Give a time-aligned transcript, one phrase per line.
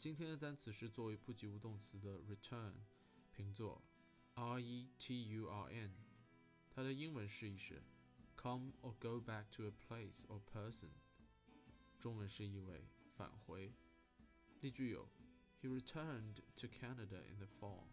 [0.00, 2.72] 今天的单词是作为不及物动词的 return，
[3.30, 3.82] 平作
[4.32, 5.92] r e t u r n，
[6.70, 7.82] 它的英文释义是
[8.34, 10.88] come or go back to a place or person，
[11.98, 13.74] 中文释义为返回。
[14.62, 15.06] 例句有
[15.60, 17.84] ：He returned to Canada in the fall。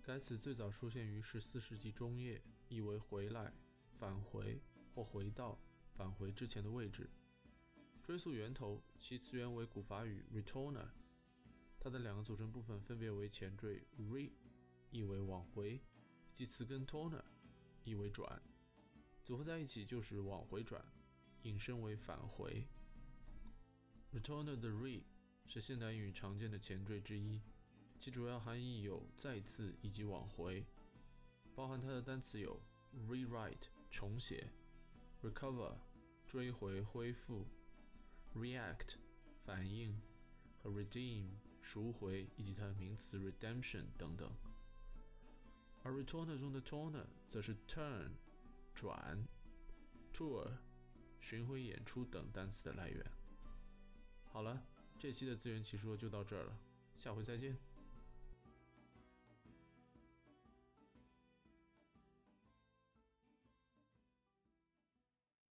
[0.00, 2.40] 该词最早出现于十四世纪中叶，
[2.70, 3.52] 意为回来、
[3.98, 4.62] 返回
[4.94, 5.60] 或回到、
[5.92, 7.10] 返回之前的位置。
[8.06, 10.90] 追溯源头，其词源为古法语 returner，
[11.80, 14.30] 它的两个组成部分分别为前缀 re，
[14.92, 15.82] 意为往回，
[16.32, 17.24] 及词根 turner，
[17.82, 18.40] 意为转，
[19.24, 20.84] 组合在一起就是往回转，
[21.42, 22.68] 引申为返回。
[24.12, 25.02] returner 的 re
[25.48, 27.42] 是现代英语常见的前缀之一，
[27.98, 30.64] 其主要含义有再次以及往回，
[31.56, 32.62] 包含它的单词有
[33.08, 34.52] rewrite 重写
[35.20, 35.74] ，recover
[36.24, 37.44] 追回恢复。
[38.36, 38.96] React
[39.44, 40.00] 反应
[40.58, 44.30] 和 redeem 赎回以及它的名词 redemption 等等，
[45.82, 48.10] 而 returner 中的 turner 则是 turn
[48.74, 49.26] 转
[50.12, 50.58] ，tour
[51.18, 53.04] 巡回演出等单词的来源。
[54.24, 54.66] 好了，
[54.98, 56.58] 这期的自圆其说就到这儿了，
[56.96, 57.56] 下回再见。